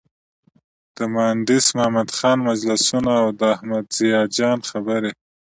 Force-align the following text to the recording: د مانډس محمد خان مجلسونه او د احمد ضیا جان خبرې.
د 0.95 0.97
مانډس 1.13 1.65
محمد 1.77 2.09
خان 2.17 2.37
مجلسونه 2.49 3.11
او 3.21 3.27
د 3.39 3.41
احمد 3.55 3.85
ضیا 3.97 4.21
جان 4.37 4.59
خبرې. 4.69 5.11